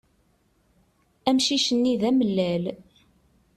[1.29, 2.63] Amcic-nni d amellal.